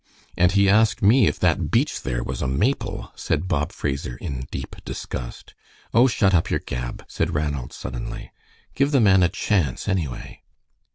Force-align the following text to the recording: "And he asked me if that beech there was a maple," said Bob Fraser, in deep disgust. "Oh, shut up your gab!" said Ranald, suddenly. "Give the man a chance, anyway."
"And 0.35 0.53
he 0.53 0.67
asked 0.67 1.03
me 1.03 1.27
if 1.27 1.37
that 1.41 1.69
beech 1.69 2.01
there 2.01 2.23
was 2.23 2.41
a 2.41 2.47
maple," 2.47 3.11
said 3.13 3.47
Bob 3.47 3.71
Fraser, 3.71 4.17
in 4.17 4.47
deep 4.49 4.77
disgust. 4.83 5.53
"Oh, 5.93 6.07
shut 6.07 6.33
up 6.33 6.49
your 6.49 6.59
gab!" 6.59 7.05
said 7.07 7.35
Ranald, 7.35 7.71
suddenly. 7.71 8.31
"Give 8.73 8.89
the 8.89 8.99
man 8.99 9.21
a 9.21 9.29
chance, 9.29 9.87
anyway." 9.87 10.41